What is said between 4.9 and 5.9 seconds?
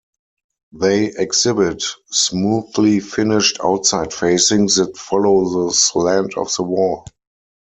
follow the